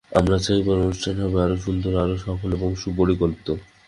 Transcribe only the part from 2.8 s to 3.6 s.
সুপরিকল্পিত।